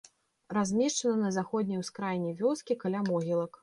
[0.57, 3.51] Размешчана на заходняй ускраіне вёскі, каля могілак.